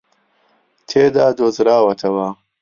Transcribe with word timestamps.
تێدا 0.87 1.25
دۆزراوەتەوە 1.37 2.27